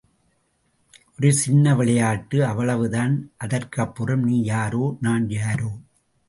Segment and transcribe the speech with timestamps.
[1.15, 3.13] ஒரு சின்ன விளையாட்டு அவ்வளவு தான்
[3.37, 5.71] அதற்கப்புறம் நீ யாரோ நான் யாரோ!